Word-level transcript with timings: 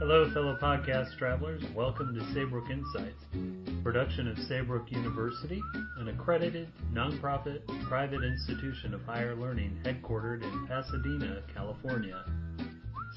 Hello, 0.00 0.30
fellow 0.32 0.56
podcast 0.60 1.16
travelers. 1.18 1.62
Welcome 1.74 2.14
to 2.14 2.32
Saybrook 2.32 2.70
Insights, 2.70 3.22
production 3.82 4.28
of 4.28 4.38
Saybrook 4.38 4.90
University, 4.90 5.60
an 5.98 6.08
accredited, 6.08 6.68
nonprofit, 6.92 7.60
private 7.86 8.24
institution 8.24 8.94
of 8.94 9.02
higher 9.02 9.36
learning 9.36 9.78
headquartered 9.84 10.42
in 10.42 10.66
Pasadena, 10.66 11.42
California. 11.54 12.24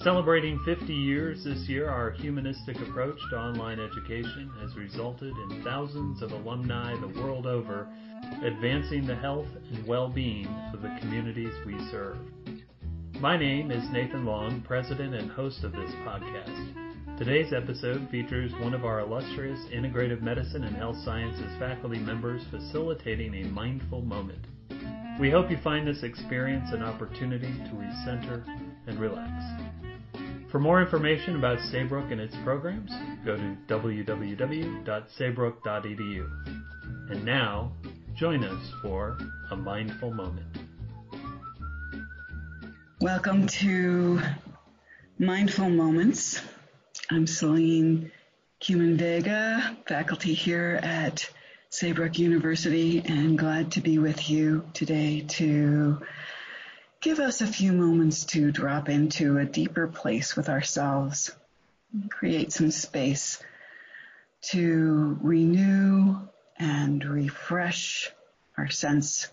Celebrating 0.01 0.59
50 0.65 0.93
years 0.93 1.45
this 1.45 1.69
year, 1.69 1.89
our 1.89 2.11
humanistic 2.11 2.75
approach 2.81 3.17
to 3.29 3.39
online 3.39 3.79
education 3.79 4.51
has 4.59 4.75
resulted 4.75 5.33
in 5.49 5.63
thousands 5.63 6.21
of 6.21 6.33
alumni 6.33 6.93
the 6.99 7.21
world 7.21 7.47
over 7.47 7.87
advancing 8.43 9.07
the 9.07 9.15
health 9.15 9.47
and 9.71 9.87
well-being 9.87 10.47
of 10.73 10.81
the 10.81 10.93
communities 10.99 11.53
we 11.65 11.79
serve. 11.89 12.17
My 13.21 13.37
name 13.37 13.71
is 13.71 13.89
Nathan 13.89 14.25
Long, 14.25 14.59
president 14.67 15.15
and 15.15 15.31
host 15.31 15.63
of 15.63 15.71
this 15.71 15.91
podcast. 16.05 17.17
Today's 17.17 17.53
episode 17.53 18.09
features 18.09 18.51
one 18.59 18.73
of 18.73 18.83
our 18.83 18.99
illustrious 18.99 19.61
integrative 19.73 20.21
medicine 20.21 20.65
and 20.65 20.75
health 20.75 20.97
sciences 21.05 21.57
faculty 21.57 21.99
members 21.99 22.41
facilitating 22.51 23.33
a 23.33 23.47
mindful 23.47 24.01
moment. 24.01 24.45
We 25.21 25.31
hope 25.31 25.49
you 25.49 25.57
find 25.63 25.87
this 25.87 26.03
experience 26.03 26.67
an 26.73 26.83
opportunity 26.83 27.47
to 27.47 27.69
recenter 27.69 28.43
and 28.87 28.99
relax. 28.99 29.31
For 30.51 30.59
more 30.59 30.81
information 30.81 31.37
about 31.37 31.59
Saybrook 31.71 32.11
and 32.11 32.19
its 32.19 32.35
programs, 32.43 32.91
go 33.23 33.37
to 33.37 33.55
www.saybrook.edu. 33.69 36.29
And 37.09 37.25
now, 37.25 37.73
join 38.15 38.43
us 38.43 38.71
for 38.81 39.17
a 39.49 39.55
mindful 39.55 40.13
moment. 40.13 40.45
Welcome 43.01 43.47
to 43.47 44.21
Mindful 45.17 45.69
Moments. 45.69 46.39
I'm 47.09 47.25
Selene 47.25 48.11
Kumin 48.61 48.97
Vega, 48.97 49.77
faculty 49.87 50.35
here 50.35 50.79
at 50.83 51.27
Saybrook 51.71 52.19
University, 52.19 53.01
and 53.03 53.37
glad 53.37 53.71
to 53.73 53.81
be 53.81 53.97
with 53.97 54.29
you 54.29 54.69
today 54.73 55.21
to 55.29 55.99
give 57.01 57.19
us 57.19 57.41
a 57.41 57.47
few 57.47 57.73
moments 57.73 58.25
to 58.25 58.51
drop 58.51 58.89
into 58.89 59.39
a 59.39 59.45
deeper 59.45 59.87
place 59.87 60.35
with 60.35 60.49
ourselves, 60.49 61.31
create 62.11 62.53
some 62.53 62.69
space 62.69 63.41
to 64.51 65.17
renew 65.19 66.19
and 66.57 67.03
refresh 67.03 68.11
our 68.57 68.69
sense 68.69 69.27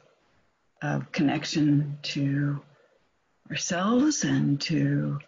of 0.82 1.12
connection 1.12 1.98
to 2.02 2.60
ourselves 3.50 4.24
and 4.24 4.60
to 4.60 5.18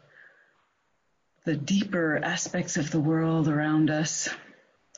the 1.45 1.57
deeper 1.57 2.21
aspects 2.23 2.77
of 2.77 2.91
the 2.91 3.01
world 3.01 3.49
around 3.49 3.91
us, 3.91 4.29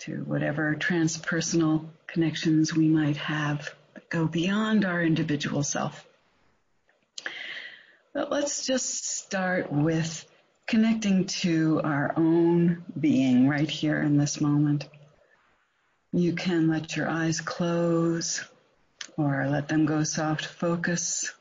to 0.00 0.16
whatever 0.24 0.74
transpersonal 0.74 1.86
connections 2.06 2.74
we 2.74 2.86
might 2.86 3.16
have 3.16 3.74
that 3.94 4.10
go 4.10 4.26
beyond 4.26 4.84
our 4.84 5.02
individual 5.02 5.62
self. 5.62 6.06
But 8.12 8.30
let's 8.30 8.66
just 8.66 9.06
start 9.06 9.72
with 9.72 10.24
connecting 10.66 11.26
to 11.26 11.80
our 11.82 12.12
own 12.16 12.84
being 12.98 13.48
right 13.48 13.68
here 13.68 14.00
in 14.00 14.16
this 14.18 14.40
moment. 14.40 14.86
You 16.16 16.32
can 16.32 16.68
let 16.68 16.96
your 16.96 17.08
eyes 17.08 17.40
close 17.40 18.44
or 19.16 19.48
let 19.48 19.66
them 19.66 19.84
go 19.84 20.04
soft 20.04 20.46
focus. 20.46 21.34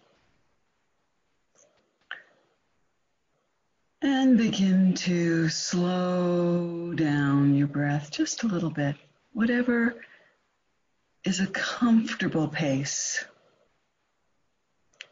And 4.02 4.36
begin 4.36 4.96
to 4.96 5.48
slow 5.50 6.92
down 6.96 7.54
your 7.54 7.68
breath 7.68 8.10
just 8.10 8.42
a 8.42 8.48
little 8.48 8.72
bit. 8.72 8.96
Whatever 9.34 9.96
is 11.24 11.40
a 11.40 11.46
comfortable 11.46 12.48
pace 12.48 13.24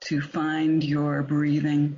to 0.05 0.21
find 0.21 0.83
your 0.83 1.21
breathing. 1.21 1.97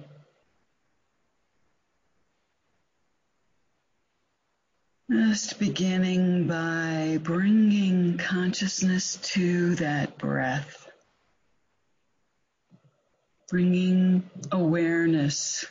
Just 5.13 5.59
beginning 5.59 6.47
by 6.47 7.19
bringing 7.21 8.17
consciousness 8.17 9.17
to 9.17 9.75
that 9.75 10.17
breath. 10.17 10.89
Bringing 13.47 14.27
awareness 14.51 15.67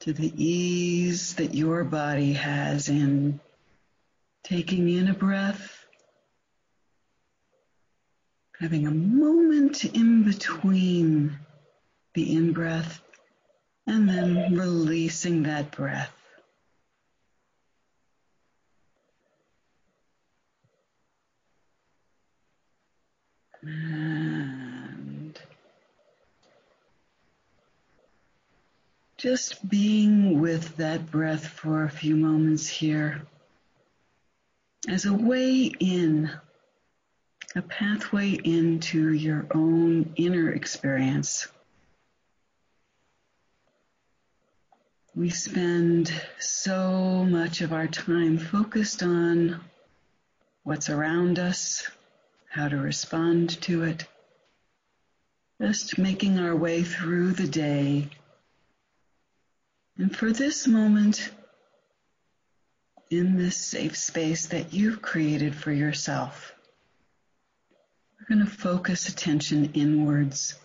to 0.00 0.12
the 0.12 0.32
ease 0.36 1.34
that 1.34 1.54
your 1.54 1.84
body 1.84 2.32
has 2.32 2.88
in 2.88 3.38
taking 4.42 4.88
in 4.88 5.06
a 5.06 5.14
breath 5.14 5.86
having 8.58 8.88
a 8.88 8.90
moment 8.90 9.84
in 9.84 10.24
between 10.24 11.38
the 12.14 12.34
in 12.34 12.52
breath 12.52 13.00
and 13.86 14.08
then 14.08 14.52
releasing 14.56 15.44
that 15.44 15.70
breath. 15.70 16.17
And 23.68 25.38
just 29.18 29.68
being 29.68 30.40
with 30.40 30.76
that 30.76 31.10
breath 31.10 31.46
for 31.46 31.84
a 31.84 31.90
few 31.90 32.16
moments 32.16 32.66
here 32.66 33.22
as 34.88 35.04
a 35.04 35.12
way 35.12 35.64
in 35.80 36.30
a 37.56 37.62
pathway 37.62 38.30
into 38.32 39.12
your 39.12 39.46
own 39.54 40.12
inner 40.16 40.50
experience. 40.50 41.48
We 45.14 45.30
spend 45.30 46.12
so 46.38 47.24
much 47.24 47.60
of 47.60 47.72
our 47.72 47.88
time 47.88 48.38
focused 48.38 49.02
on 49.02 49.60
what's 50.62 50.88
around 50.88 51.38
us, 51.38 51.90
how 52.58 52.66
to 52.66 52.76
respond 52.76 53.50
to 53.62 53.84
it, 53.84 54.04
just 55.62 55.96
making 55.96 56.40
our 56.40 56.56
way 56.56 56.82
through 56.82 57.30
the 57.30 57.46
day. 57.46 58.08
And 59.96 60.14
for 60.14 60.32
this 60.32 60.66
moment, 60.66 61.30
in 63.10 63.36
this 63.36 63.56
safe 63.56 63.96
space 63.96 64.46
that 64.46 64.72
you've 64.72 65.00
created 65.00 65.54
for 65.54 65.70
yourself, 65.70 66.52
we're 68.18 68.34
going 68.34 68.44
to 68.44 68.52
focus 68.52 69.08
attention 69.08 69.70
inwards 69.74 70.56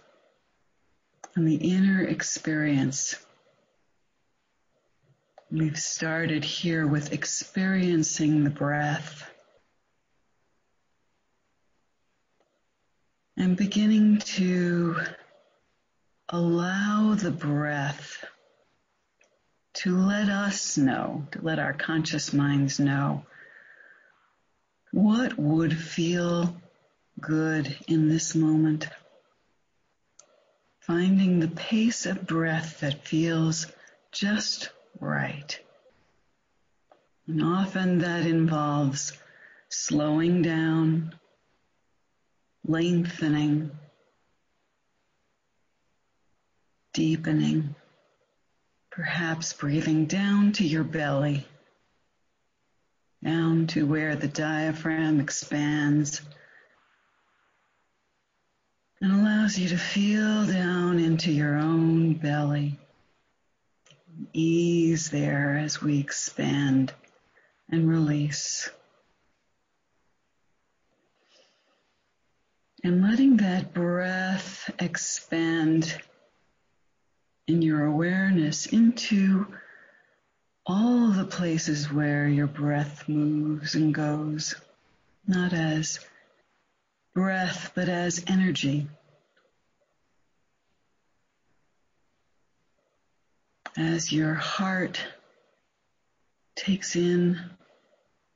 on 1.38 1.46
the 1.46 1.58
inner 1.58 2.04
experience. 2.04 3.16
We've 5.52 5.78
started 5.78 6.44
here 6.44 6.88
with 6.88 7.14
experiencing 7.14 8.44
the 8.44 8.50
breath 8.50 9.30
and 13.38 13.58
beginning 13.58 14.20
to 14.20 14.98
allow 16.30 17.16
the 17.16 17.32
breath 17.32 18.24
to 19.74 19.98
let 19.98 20.30
us 20.30 20.78
know, 20.78 21.28
to 21.32 21.42
let 21.42 21.60
our 21.60 21.74
conscious 21.74 22.32
minds 22.34 22.80
know 22.80 23.26
what 24.92 25.38
would 25.38 25.76
feel 25.76 26.56
good 27.20 27.76
in 27.88 28.08
this 28.08 28.36
moment. 28.36 28.88
Finding 30.82 31.40
the 31.40 31.48
pace 31.48 32.06
of 32.06 32.28
breath 32.28 32.82
that 32.82 33.08
feels 33.08 33.68
just 34.12 34.70
right. 35.00 35.60
And 37.26 37.42
often 37.42 38.00
that 38.00 38.26
involves 38.26 39.14
slowing 39.70 40.42
down, 40.44 41.16
lengthening, 42.66 43.72
deepening, 46.94 47.76
perhaps 48.92 49.54
breathing 49.54 50.06
down 50.06 50.52
to 50.54 50.66
your 50.66 50.84
belly, 50.84 51.46
down 53.24 53.68
to 53.68 53.86
where 53.86 54.16
the 54.16 54.28
diaphragm 54.28 55.20
expands 55.20 56.22
and 59.04 59.12
allows 59.12 59.60
you 59.60 59.68
to 59.68 59.78
feel 59.78 60.46
down 60.46 60.98
into 60.98 61.30
your 61.30 61.58
own 61.58 62.14
belly. 62.14 62.80
Ease 64.32 65.10
there 65.10 65.58
as 65.58 65.82
we 65.82 66.00
expand 66.00 66.94
and 67.70 67.90
release. 67.90 68.70
And 72.86 73.02
letting 73.02 73.38
that 73.38 73.74
breath 73.74 74.70
expand 74.78 75.96
in 77.48 77.62
your 77.62 77.86
awareness 77.86 78.66
into 78.66 79.48
all 80.66 81.12
the 81.12 81.24
places 81.24 81.90
where 81.90 82.28
your 82.28 82.48
breath 82.48 83.08
moves 83.08 83.76
and 83.76 83.94
goes, 83.94 84.56
not 85.26 85.54
as 85.54 86.00
breath, 87.14 87.72
but 87.74 87.88
as 87.88 88.26
energy. 88.28 88.88
As 93.78 94.12
your 94.12 94.34
heart 94.34 95.02
takes 96.56 96.98
in 96.98 97.40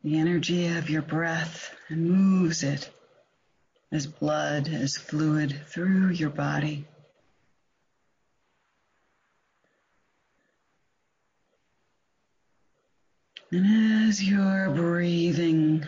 the 0.04 0.20
energy 0.20 0.68
of 0.68 0.90
your 0.90 1.02
breath 1.02 1.76
and 1.90 2.10
moves 2.10 2.64
it 2.64 2.90
as 3.92 4.06
blood, 4.06 4.68
as 4.68 4.98
fluid 4.98 5.62
through 5.68 6.10
your 6.10 6.30
body. 6.30 6.86
And 13.50 14.10
as 14.10 14.22
you're 14.22 14.70
breathing 14.72 15.86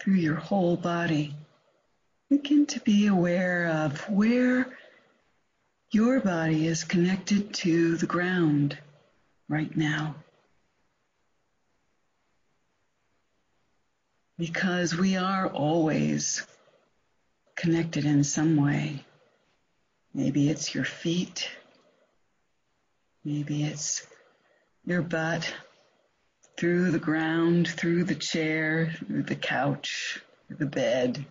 through 0.00 0.14
your 0.14 0.34
whole 0.34 0.76
body, 0.76 1.36
begin 2.28 2.66
to 2.66 2.80
be 2.80 3.06
aware 3.06 3.68
of 3.68 4.00
where 4.10 4.76
your 5.92 6.18
body 6.18 6.66
is 6.66 6.82
connected 6.82 7.54
to 7.54 7.96
the 7.96 8.06
ground 8.06 8.76
right 9.48 9.74
now. 9.76 10.16
Because 14.38 14.96
we 14.96 15.16
are 15.16 15.48
always 15.48 16.44
connected 17.54 18.04
in 18.04 18.24
some 18.24 18.56
way. 18.56 19.04
Maybe 20.12 20.48
it's 20.48 20.74
your 20.74 20.84
feet. 20.84 21.48
Maybe 23.24 23.64
it's 23.64 24.06
your 24.84 25.02
butt 25.02 25.52
through 26.56 26.90
the 26.90 26.98
ground, 26.98 27.68
through 27.68 28.04
the 28.04 28.14
chair, 28.14 28.94
through 29.06 29.22
the 29.22 29.36
couch, 29.36 30.20
the 30.48 30.66
bed. 30.66 31.24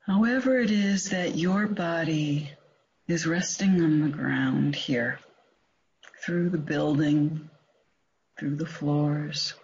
However 0.00 0.58
it 0.58 0.70
is 0.70 1.10
that 1.10 1.36
your 1.36 1.66
body 1.66 2.50
is 3.08 3.26
resting 3.26 3.82
on 3.82 4.00
the 4.00 4.08
ground 4.08 4.76
here, 4.76 5.18
through 6.24 6.50
the 6.50 6.58
building, 6.58 7.48
through 8.38 8.56
the 8.56 8.66
floors. 8.66 9.54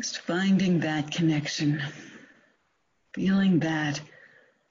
Just 0.00 0.18
finding 0.18 0.80
that 0.80 1.12
connection, 1.12 1.80
feeling 3.12 3.60
that 3.60 4.00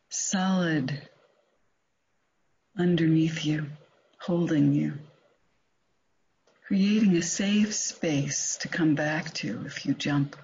solid 0.09 1.07
underneath 2.77 3.45
you 3.45 3.67
holding 4.19 4.73
you, 4.73 4.93
creating 6.67 7.15
a 7.15 7.21
safe 7.21 7.73
space 7.73 8.57
to 8.57 8.67
come 8.67 8.95
back 8.95 9.33
to 9.35 9.63
if 9.65 9.85
you 9.85 9.93
jump, 9.93 10.35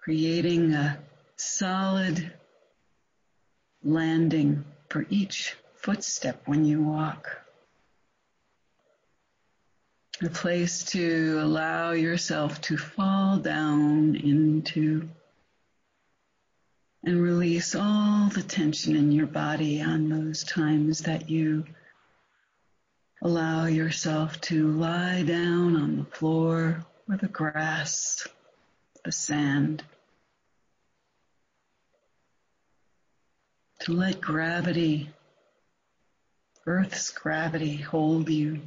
creating 0.00 0.74
a 0.74 0.98
solid 1.34 2.32
landing 3.82 4.64
for 4.88 5.04
each 5.10 5.56
footstep 5.74 6.42
when 6.46 6.64
you 6.64 6.82
walk. 6.84 7.43
A 10.22 10.28
place 10.28 10.84
to 10.92 11.40
allow 11.42 11.90
yourself 11.90 12.60
to 12.62 12.76
fall 12.76 13.36
down 13.38 14.14
into 14.14 15.08
and 17.02 17.20
release 17.20 17.74
all 17.74 18.28
the 18.28 18.42
tension 18.42 18.94
in 18.94 19.10
your 19.10 19.26
body 19.26 19.82
on 19.82 20.08
those 20.08 20.44
times 20.44 21.00
that 21.00 21.28
you 21.28 21.64
allow 23.22 23.66
yourself 23.66 24.40
to 24.42 24.70
lie 24.70 25.24
down 25.24 25.76
on 25.76 25.96
the 25.96 26.04
floor 26.04 26.86
or 27.08 27.16
the 27.16 27.28
grass, 27.28 28.26
the 29.04 29.10
sand. 29.10 29.82
To 33.80 33.92
let 33.92 34.20
gravity, 34.20 35.10
Earth's 36.66 37.10
gravity 37.10 37.76
hold 37.76 38.30
you. 38.30 38.60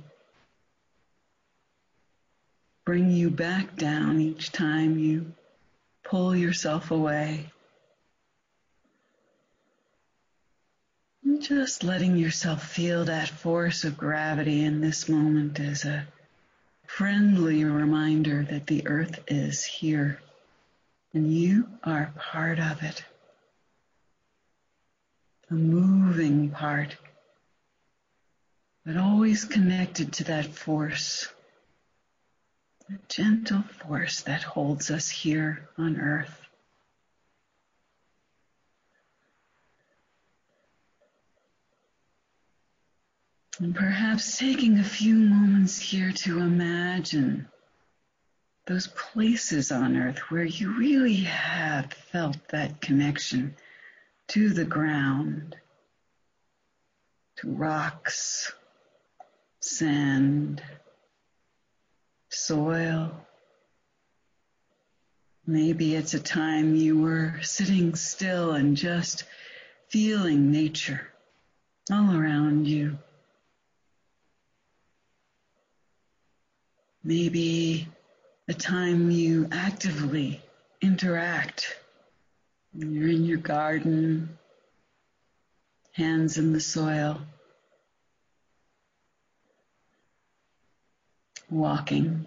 Bring 2.88 3.12
you 3.12 3.30
back 3.30 3.76
down 3.76 4.22
each 4.22 4.54
time 4.54 4.98
you 4.98 5.34
pull 6.06 6.34
yourself 6.34 6.90
away. 6.90 7.52
Just 11.40 11.84
letting 11.84 12.16
yourself 12.16 12.66
feel 12.66 13.04
that 13.04 13.28
force 13.28 13.84
of 13.84 13.98
gravity 13.98 14.64
in 14.64 14.80
this 14.80 15.10
moment 15.10 15.60
is 15.60 15.84
a 15.84 16.08
friendly 16.86 17.66
reminder 17.66 18.44
that 18.44 18.68
the 18.68 18.88
earth 18.88 19.20
is 19.28 19.66
here 19.66 20.22
and 21.14 21.30
you 21.30 21.68
are 21.84 22.14
part 22.18 22.58
of 22.58 22.84
it. 22.84 23.04
A 25.50 25.56
moving 25.56 26.52
part, 26.52 26.96
but 28.86 28.96
always 28.96 29.44
connected 29.44 30.14
to 30.14 30.24
that 30.24 30.46
force, 30.46 31.28
a 32.90 32.98
gentle 33.10 33.64
force 33.64 34.22
that 34.22 34.44
holds 34.44 34.92
us 34.92 35.10
here 35.10 35.68
on 35.78 36.00
earth. 36.00 36.42
And 43.60 43.76
perhaps 43.76 44.38
taking 44.38 44.78
a 44.78 44.84
few 44.84 45.16
moments 45.16 45.80
here 45.80 46.12
to 46.12 46.40
imagine 46.40 47.48
those 48.68 48.88
places 48.88 49.72
on 49.72 49.98
earth 49.98 50.20
where 50.30 50.44
you 50.44 50.78
really 50.78 51.16
have 51.16 51.92
felt 51.92 52.38
that 52.50 52.82
connection 52.82 53.56
to 54.28 54.50
the 54.50 54.66
ground, 54.66 55.56
to 57.38 57.52
rocks, 57.52 58.54
sand, 59.60 60.62
soil. 62.30 63.12
Maybe 65.46 65.96
it's 65.96 66.14
a 66.14 66.20
time 66.20 66.76
you 66.76 67.00
were 67.00 67.40
sitting 67.42 67.96
still 67.96 68.52
and 68.52 68.76
just 68.76 69.24
feeling 69.88 70.52
nature 70.52 71.08
all 71.92 72.16
around 72.16 72.68
you. 72.68 72.98
Maybe 77.04 77.88
a 78.50 78.54
time 78.54 79.10
you 79.10 79.48
actively 79.52 80.42
interact. 80.82 81.78
You're 82.74 83.08
in 83.08 83.24
your 83.24 83.38
garden, 83.38 84.38
hands 85.94 86.38
in 86.38 86.52
the 86.52 86.60
soil, 86.60 87.22
walking, 91.50 92.26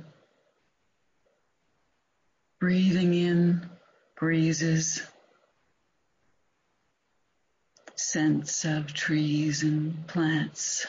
breathing 2.58 3.14
in 3.14 3.68
breezes, 4.16 5.02
scents 7.96 8.64
of 8.64 8.92
trees 8.92 9.62
and 9.62 10.06
plants. 10.06 10.86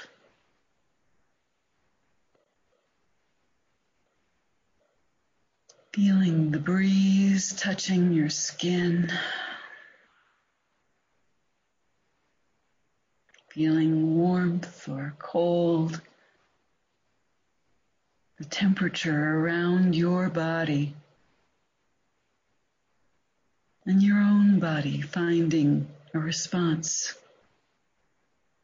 Feeling 5.94 6.52
the 6.52 6.60
breeze 6.60 7.54
touching 7.54 8.14
your 8.14 8.30
skin. 8.30 9.12
Feeling 13.50 14.18
warmth 14.18 14.88
or 14.88 15.14
cold. 15.20 16.00
The 18.42 18.48
temperature 18.48 19.38
around 19.38 19.96
your 19.96 20.28
body. 20.28 20.96
And 23.86 24.02
your 24.02 24.18
own 24.18 24.60
body 24.60 25.02
finding 25.02 25.88
a 26.16 26.18
response 26.18 27.14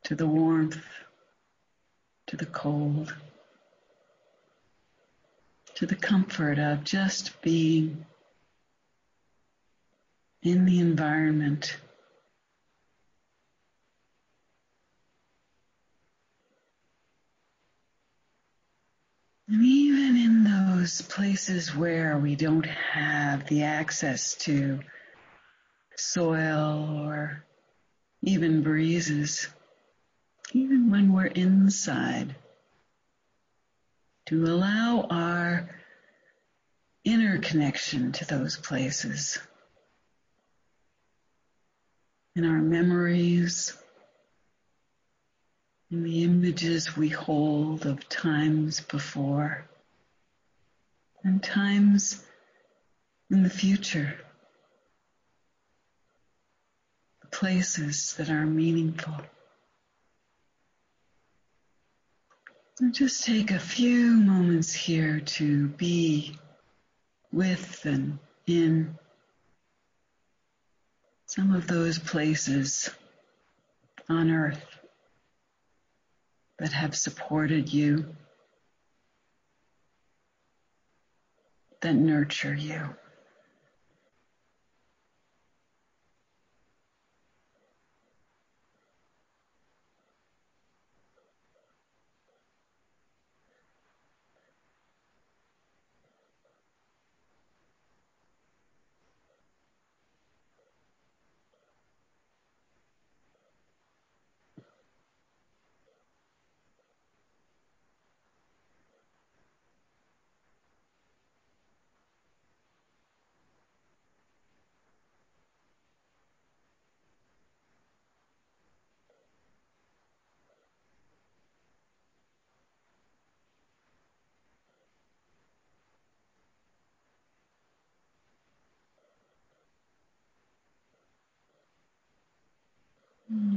to 0.05 0.15
the 0.15 0.25
warmth, 0.25 0.83
to 2.25 2.35
the 2.35 2.47
cold 2.47 3.13
to 5.75 5.85
the 5.85 5.95
comfort 5.95 6.57
of 6.57 6.83
just 6.83 7.39
being 7.43 8.03
in 10.41 10.65
the 10.65 10.79
environment. 10.79 11.77
Even 19.49 20.17
in 20.17 20.43
those 20.43 21.01
places 21.01 21.73
where 21.73 22.17
we 22.17 22.35
don't 22.35 22.65
have 22.65 23.47
the 23.47 23.63
access 23.63 24.35
to 24.35 24.79
soil 25.95 27.01
or 27.01 27.43
even 28.21 28.61
breezes, 28.61 29.47
even 30.51 30.91
when 30.91 31.13
we're 31.13 31.25
inside, 31.25 32.35
to 34.25 34.43
allow 34.45 35.07
our 35.09 35.69
inner 37.05 37.39
connection 37.39 38.11
to 38.11 38.25
those 38.25 38.57
places. 38.57 39.39
In 42.35 42.43
our 42.43 42.61
memories, 42.61 43.75
in 45.89 46.03
the 46.03 46.23
images 46.23 46.97
we 46.97 47.09
hold 47.09 47.85
of 47.85 48.09
times 48.09 48.81
before 48.81 49.65
and 51.23 51.41
times 51.41 52.23
in 53.29 53.43
the 53.43 53.49
future, 53.49 54.17
the 57.21 57.27
places 57.27 58.13
that 58.17 58.29
are 58.29 58.45
meaningful. 58.45 59.15
So 62.75 62.89
just 62.91 63.23
take 63.23 63.51
a 63.51 63.59
few 63.59 64.11
moments 64.11 64.71
here 64.73 65.19
to 65.19 65.67
be 65.67 66.37
with 67.31 67.85
and 67.85 68.19
in 68.45 68.97
some 71.25 71.55
of 71.55 71.67
those 71.67 71.97
places 71.99 72.89
on 74.09 74.31
earth 74.31 74.76
that 76.59 76.73
have 76.73 76.95
supported 76.95 77.71
you, 77.71 78.05
that 81.81 81.93
nurture 81.93 82.55
you. 82.55 82.95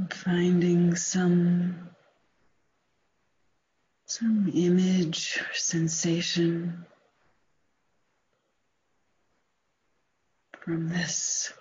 Finding 0.09 0.95
some 0.95 1.89
some 4.05 4.51
image 4.53 5.39
or 5.39 5.53
sensation 5.53 6.85
from 10.59 10.89
this 10.89 11.53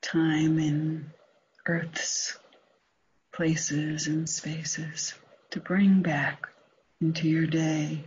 time 0.00 0.60
in 0.60 1.10
Earth's 1.66 2.38
places 3.32 4.06
and 4.06 4.28
spaces 4.28 5.14
to 5.50 5.58
bring 5.58 6.00
back 6.00 6.48
into 7.00 7.28
your 7.28 7.46
day. 7.46 8.04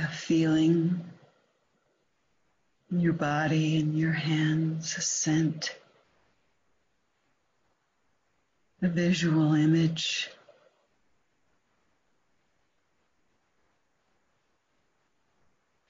A 0.00 0.08
feeling 0.08 1.11
your 3.00 3.14
body 3.14 3.78
and 3.78 3.98
your 3.98 4.12
hands, 4.12 4.96
a 4.98 5.00
scent, 5.00 5.74
a 8.82 8.88
visual 8.88 9.54
image. 9.54 10.28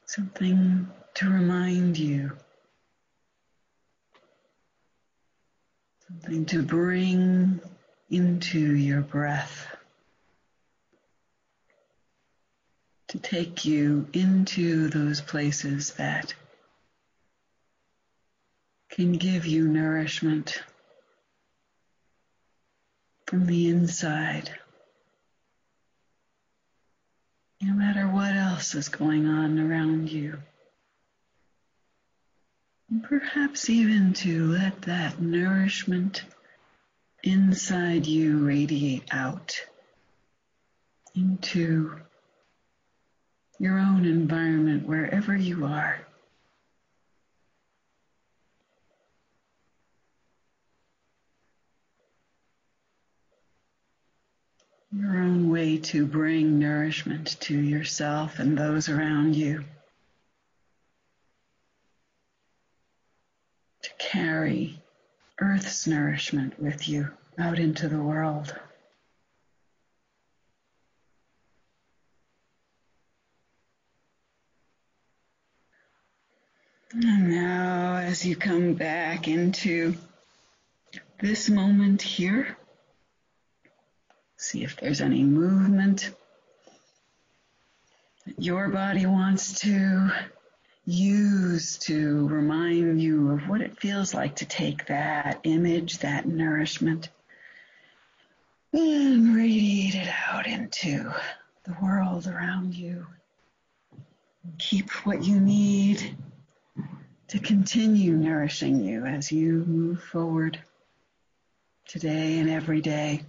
Something 0.07 0.89
to 1.15 1.29
remind 1.29 1.99
you. 1.99 2.37
Something 6.07 6.45
to 6.47 6.63
bring 6.63 7.61
into 8.11 8.77
your 8.77 9.01
breath. 9.01 9.67
To 13.09 13.19
take 13.19 13.65
you 13.65 14.07
into 14.13 14.89
those 14.89 15.21
places 15.21 15.95
that 15.95 16.35
can 18.93 19.13
give 19.13 19.47
you 19.47 19.67
nourishment 19.67 20.63
from 23.27 23.47
the 23.47 23.69
inside. 23.69 24.51
No 27.63 27.73
matter 27.73 28.07
what 28.07 28.35
else 28.37 28.75
is 28.75 28.91
going 28.91 29.27
on 29.27 29.59
around 29.59 30.13
you. 30.13 30.37
And 32.91 33.03
perhaps 33.03 33.71
even 33.71 34.13
to 34.15 34.49
let 34.49 34.83
that 34.83 35.19
nourishment 35.19 36.25
inside 37.23 38.07
you 38.07 38.45
radiate 38.45 39.09
out 39.11 39.59
into 41.15 41.99
your 43.59 43.79
own 43.79 44.05
environment 44.05 44.87
wherever 44.87 45.35
you 45.35 45.65
are. 45.65 46.07
Your 54.95 55.17
own 55.17 55.49
way 55.49 55.79
to 55.79 56.07
bring 56.07 56.59
nourishment 56.59 57.41
to 57.41 57.59
yourself 57.59 58.39
and 58.39 58.59
those 58.59 58.89
around 58.89 59.35
you. 59.35 59.65
To 63.83 63.91
carry 63.99 64.81
Earth's 65.41 65.87
nourishment 65.87 66.61
with 66.61 66.89
you 66.89 67.11
out 67.39 67.59
into 67.59 67.89
the 67.89 68.03
world. 68.03 68.55
And 76.93 77.31
now, 77.31 77.97
as 77.97 78.27
you 78.27 78.37
come 78.37 78.75
back 78.75 79.27
into 79.27 79.95
this 81.23 81.49
moment 81.49 82.03
here, 82.03 82.59
See 84.43 84.65
if 84.65 84.75
there's 84.77 85.01
any 85.01 85.23
movement 85.23 86.11
that 88.27 88.43
your 88.43 88.69
body 88.71 89.07
wants 89.07 89.61
to 89.61 90.11
use 90.85 91.79
to 91.79 92.27
remind 92.27 93.01
you 93.01 93.31
of 93.31 93.49
what 93.49 93.61
it 93.61 93.79
feels 93.79 94.13
like 94.13 94.35
to 94.37 94.45
take 94.45 94.87
that 94.87 95.39
image, 95.45 95.99
that 95.99 96.27
nourishment, 96.27 97.09
and 98.73 99.37
radiate 99.37 99.95
it 99.95 100.13
out 100.29 100.49
into 100.49 101.15
the 101.63 101.77
world 101.81 102.27
around 102.27 102.75
you. 102.75 103.07
Keep 104.59 104.91
what 105.07 105.23
you 105.23 105.39
need 105.39 106.17
to 107.29 107.39
continue 107.39 108.15
nourishing 108.17 108.83
you 108.83 109.07
as 109.07 109.31
you 109.31 109.65
move 109.69 110.03
forward 110.03 110.59
today 111.87 112.41
and 112.41 112.51
every 112.51 112.81
day. 112.81 113.23